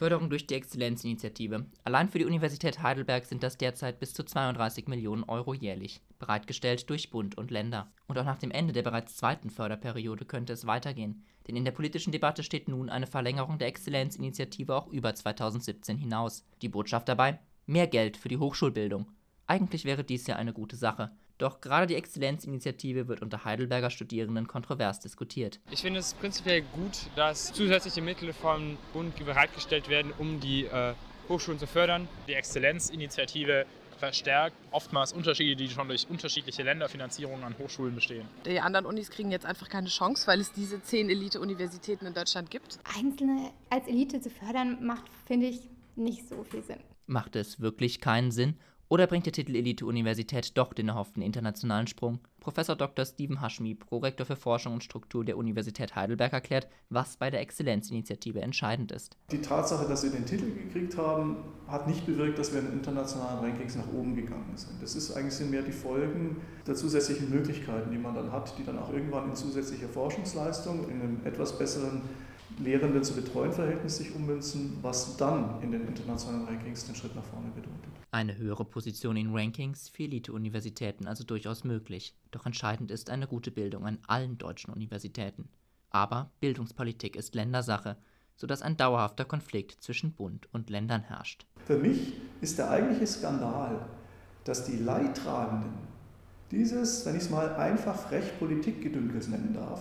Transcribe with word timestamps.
Förderung 0.00 0.30
durch 0.30 0.46
die 0.46 0.54
Exzellenzinitiative. 0.54 1.66
Allein 1.84 2.08
für 2.08 2.18
die 2.18 2.24
Universität 2.24 2.82
Heidelberg 2.82 3.26
sind 3.26 3.42
das 3.42 3.58
derzeit 3.58 4.00
bis 4.00 4.14
zu 4.14 4.24
32 4.24 4.88
Millionen 4.88 5.24
Euro 5.24 5.52
jährlich, 5.52 6.00
bereitgestellt 6.18 6.88
durch 6.88 7.10
Bund 7.10 7.36
und 7.36 7.50
Länder. 7.50 7.92
Und 8.06 8.18
auch 8.18 8.24
nach 8.24 8.38
dem 8.38 8.50
Ende 8.50 8.72
der 8.72 8.80
bereits 8.80 9.18
zweiten 9.18 9.50
Förderperiode 9.50 10.24
könnte 10.24 10.54
es 10.54 10.66
weitergehen, 10.66 11.22
denn 11.46 11.54
in 11.54 11.66
der 11.66 11.72
politischen 11.72 12.12
Debatte 12.12 12.42
steht 12.42 12.66
nun 12.66 12.88
eine 12.88 13.06
Verlängerung 13.06 13.58
der 13.58 13.68
Exzellenzinitiative 13.68 14.74
auch 14.74 14.86
über 14.86 15.14
2017 15.14 15.98
hinaus. 15.98 16.46
Die 16.62 16.70
Botschaft 16.70 17.06
dabei? 17.06 17.38
Mehr 17.66 17.86
Geld 17.86 18.16
für 18.16 18.30
die 18.30 18.38
Hochschulbildung. 18.38 19.06
Eigentlich 19.50 19.84
wäre 19.84 20.04
dies 20.04 20.28
ja 20.28 20.36
eine 20.36 20.52
gute 20.52 20.76
Sache. 20.76 21.10
Doch 21.36 21.60
gerade 21.60 21.88
die 21.88 21.96
Exzellenzinitiative 21.96 23.08
wird 23.08 23.20
unter 23.20 23.44
Heidelberger 23.44 23.90
Studierenden 23.90 24.46
kontrovers 24.46 25.00
diskutiert. 25.00 25.58
Ich 25.72 25.80
finde 25.80 25.98
es 25.98 26.14
prinzipiell 26.14 26.62
gut, 26.72 27.10
dass 27.16 27.52
zusätzliche 27.52 28.00
Mittel 28.00 28.32
vom 28.32 28.78
Bund 28.92 29.16
bereitgestellt 29.24 29.88
werden, 29.88 30.12
um 30.18 30.38
die 30.38 30.66
äh, 30.66 30.94
Hochschulen 31.28 31.58
zu 31.58 31.66
fördern. 31.66 32.06
Die 32.28 32.34
Exzellenzinitiative 32.34 33.66
verstärkt 33.98 34.54
oftmals 34.70 35.12
Unterschiede, 35.12 35.56
die 35.56 35.68
schon 35.68 35.88
durch 35.88 36.08
unterschiedliche 36.08 36.62
Länderfinanzierungen 36.62 37.42
an 37.42 37.58
Hochschulen 37.58 37.96
bestehen. 37.96 38.28
Die 38.46 38.60
anderen 38.60 38.86
Unis 38.86 39.10
kriegen 39.10 39.32
jetzt 39.32 39.46
einfach 39.46 39.68
keine 39.68 39.88
Chance, 39.88 40.28
weil 40.28 40.38
es 40.38 40.52
diese 40.52 40.80
zehn 40.80 41.10
Elite-Universitäten 41.10 42.06
in 42.06 42.14
Deutschland 42.14 42.52
gibt. 42.52 42.78
Einzelne 42.96 43.50
als 43.68 43.88
Elite 43.88 44.20
zu 44.20 44.30
fördern, 44.30 44.86
macht, 44.86 45.10
finde 45.26 45.46
ich, 45.46 45.58
nicht 45.96 46.28
so 46.28 46.44
viel 46.44 46.62
Sinn. 46.62 46.78
Macht 47.06 47.34
es 47.34 47.58
wirklich 47.58 48.00
keinen 48.00 48.30
Sinn? 48.30 48.56
Oder 48.92 49.06
bringt 49.06 49.24
der 49.24 49.32
Titel 49.32 49.54
Elite-Universität 49.54 50.58
doch 50.58 50.72
den 50.74 50.88
erhofften 50.88 51.22
internationalen 51.22 51.86
Sprung? 51.86 52.18
Professor 52.40 52.74
Dr. 52.74 53.04
Steven 53.04 53.40
Hashmi, 53.40 53.76
Prorektor 53.76 54.26
für 54.26 54.34
Forschung 54.34 54.72
und 54.72 54.82
Struktur 54.82 55.24
der 55.24 55.36
Universität 55.36 55.94
Heidelberg, 55.94 56.32
erklärt, 56.32 56.66
was 56.88 57.16
bei 57.16 57.30
der 57.30 57.40
Exzellenzinitiative 57.40 58.40
entscheidend 58.40 58.90
ist. 58.90 59.16
Die 59.30 59.40
Tatsache, 59.40 59.86
dass 59.86 60.02
wir 60.02 60.10
den 60.10 60.26
Titel 60.26 60.50
gekriegt 60.52 60.96
haben, 60.96 61.36
hat 61.68 61.86
nicht 61.86 62.04
bewirkt, 62.04 62.40
dass 62.40 62.52
wir 62.52 62.58
in 62.58 62.72
internationalen 62.72 63.38
Rankings 63.38 63.76
nach 63.76 63.86
oben 63.92 64.16
gegangen 64.16 64.56
sind. 64.56 64.82
Das 64.82 64.96
ist 64.96 65.12
eigentlich 65.12 65.48
mehr 65.48 65.62
die 65.62 65.70
Folgen 65.70 66.38
der 66.66 66.74
zusätzlichen 66.74 67.30
Möglichkeiten, 67.30 67.92
die 67.92 67.98
man 67.98 68.16
dann 68.16 68.32
hat, 68.32 68.58
die 68.58 68.64
dann 68.64 68.76
auch 68.76 68.92
irgendwann 68.92 69.28
in 69.28 69.36
zusätzliche 69.36 69.86
Forschungsleistung, 69.86 70.90
in 70.90 71.00
einem 71.00 71.20
etwas 71.24 71.56
besseren 71.56 72.02
Lehrenden 72.58 73.02
zu 73.02 73.14
betreuen 73.14 73.52
Verhältnis 73.52 73.96
sich 73.96 74.14
ummünzen, 74.14 74.78
was 74.82 75.16
dann 75.16 75.62
in 75.62 75.70
den 75.70 75.86
internationalen 75.86 76.46
Rankings 76.46 76.84
den 76.84 76.94
Schritt 76.94 77.14
nach 77.14 77.24
vorne 77.24 77.48
bedeutet. 77.48 77.90
Eine 78.10 78.36
höhere 78.36 78.64
Position 78.64 79.16
in 79.16 79.34
Rankings 79.34 79.88
für 79.88 80.02
Elite-Universitäten 80.02 81.06
also 81.06 81.24
durchaus 81.24 81.64
möglich. 81.64 82.14
Doch 82.32 82.44
entscheidend 82.44 82.90
ist 82.90 83.08
eine 83.08 83.26
gute 83.26 83.50
Bildung 83.50 83.86
an 83.86 83.98
allen 84.06 84.36
deutschen 84.36 84.74
Universitäten. 84.74 85.48
Aber 85.90 86.30
Bildungspolitik 86.40 87.16
ist 87.16 87.34
Ländersache, 87.34 87.96
sodass 88.36 88.62
ein 88.62 88.76
dauerhafter 88.76 89.24
Konflikt 89.24 89.82
zwischen 89.82 90.12
Bund 90.12 90.48
und 90.52 90.70
Ländern 90.70 91.02
herrscht. 91.02 91.46
Für 91.66 91.78
mich 91.78 92.14
ist 92.40 92.58
der 92.58 92.70
eigentliche 92.70 93.06
Skandal, 93.06 93.86
dass 94.44 94.64
die 94.64 94.76
Leidtragenden 94.76 95.72
dieses, 96.50 97.06
wenn 97.06 97.16
ich 97.16 97.22
es 97.22 97.30
mal 97.30 97.54
einfach 97.54 97.94
frech 97.94 98.38
Politikgedünkels 98.38 99.28
nennen 99.28 99.54
darf, 99.54 99.80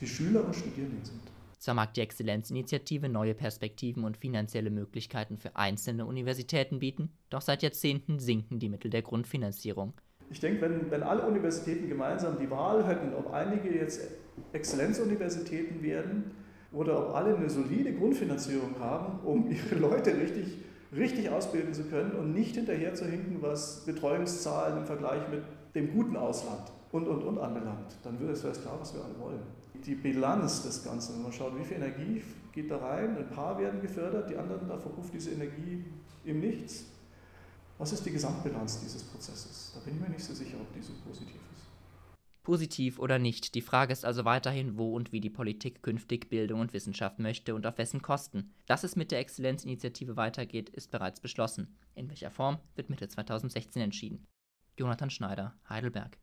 die 0.00 0.06
Schüler 0.06 0.44
und 0.44 0.54
Studierenden 0.54 1.04
sind. 1.04 1.22
Zwar 1.58 1.74
mag 1.74 1.94
die 1.94 2.02
Exzellenzinitiative 2.02 3.08
neue 3.08 3.34
Perspektiven 3.34 4.04
und 4.04 4.16
finanzielle 4.16 4.70
Möglichkeiten 4.70 5.38
für 5.38 5.56
einzelne 5.56 6.06
Universitäten 6.06 6.78
bieten, 6.78 7.10
doch 7.30 7.40
seit 7.40 7.62
Jahrzehnten 7.62 8.18
sinken 8.18 8.58
die 8.58 8.68
Mittel 8.68 8.90
der 8.90 9.02
Grundfinanzierung. 9.02 9.94
Ich 10.30 10.40
denke, 10.40 10.60
wenn, 10.60 10.90
wenn 10.90 11.02
alle 11.02 11.22
Universitäten 11.22 11.88
gemeinsam 11.88 12.36
die 12.38 12.50
Wahl 12.50 12.86
hätten, 12.86 13.14
ob 13.14 13.32
einige 13.32 13.74
jetzt 13.74 14.00
Exzellenzuniversitäten 14.52 15.82
werden 15.82 16.32
oder 16.72 17.08
ob 17.08 17.14
alle 17.14 17.36
eine 17.36 17.48
solide 17.48 17.94
Grundfinanzierung 17.94 18.78
haben, 18.80 19.20
um 19.24 19.50
ihre 19.50 19.76
Leute 19.76 20.16
richtig, 20.16 20.58
richtig 20.94 21.30
ausbilden 21.30 21.72
zu 21.72 21.84
können 21.84 22.12
und 22.12 22.34
nicht 22.34 22.56
hinterher 22.56 22.94
zu 22.94 23.06
hinken, 23.06 23.40
was 23.40 23.84
Betreuungszahlen 23.86 24.78
im 24.78 24.84
Vergleich 24.84 25.28
mit 25.30 25.42
dem 25.74 25.92
guten 25.92 26.16
Ausland 26.16 26.72
und, 26.96 27.06
und, 27.08 27.22
und 27.22 27.38
anbelangt, 27.38 27.96
dann 28.02 28.18
würde 28.18 28.32
es 28.32 28.42
erst 28.42 28.62
klar, 28.62 28.78
was 28.80 28.94
wir 28.94 29.04
alle 29.04 29.18
wollen. 29.18 29.42
Die 29.84 29.94
Bilanz 29.94 30.62
des 30.62 30.82
Ganzen, 30.82 31.16
wenn 31.16 31.24
man 31.24 31.32
schaut, 31.32 31.56
wie 31.58 31.64
viel 31.64 31.76
Energie 31.76 32.22
geht 32.52 32.70
da 32.70 32.78
rein, 32.78 33.16
ein 33.18 33.28
paar 33.28 33.58
werden 33.58 33.80
gefördert, 33.82 34.30
die 34.30 34.36
anderen, 34.36 34.66
da 34.66 34.78
verruft 34.78 35.12
diese 35.12 35.32
Energie 35.32 35.84
im 36.24 36.40
Nichts. 36.40 36.86
Was 37.78 37.92
ist 37.92 38.06
die 38.06 38.10
Gesamtbilanz 38.10 38.80
dieses 38.80 39.02
Prozesses? 39.02 39.72
Da 39.74 39.80
bin 39.80 39.94
ich 39.94 40.00
mir 40.00 40.08
nicht 40.08 40.24
so 40.24 40.32
sicher, 40.32 40.56
ob 40.58 40.72
die 40.72 40.80
so 40.80 40.94
positiv 41.06 41.36
ist. 41.36 41.66
Positiv 42.42 42.98
oder 42.98 43.18
nicht, 43.18 43.54
die 43.54 43.60
Frage 43.60 43.92
ist 43.92 44.04
also 44.04 44.24
weiterhin, 44.24 44.78
wo 44.78 44.94
und 44.94 45.12
wie 45.12 45.20
die 45.20 45.30
Politik 45.30 45.82
künftig 45.82 46.30
Bildung 46.30 46.60
und 46.60 46.72
Wissenschaft 46.72 47.18
möchte 47.18 47.54
und 47.54 47.66
auf 47.66 47.76
wessen 47.76 48.00
Kosten. 48.00 48.54
Dass 48.66 48.84
es 48.84 48.96
mit 48.96 49.10
der 49.10 49.18
Exzellenzinitiative 49.18 50.16
weitergeht, 50.16 50.70
ist 50.70 50.90
bereits 50.90 51.20
beschlossen. 51.20 51.76
In 51.94 52.08
welcher 52.08 52.30
Form 52.30 52.58
wird 52.76 52.88
Mitte 52.88 53.08
2016 53.08 53.82
entschieden. 53.82 54.24
Jonathan 54.78 55.10
Schneider, 55.10 55.54
Heidelberg. 55.68 56.18